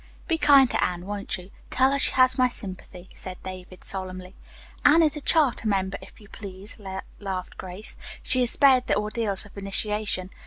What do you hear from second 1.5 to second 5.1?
Tell her she has my sympathy," said David solemnly. "Anne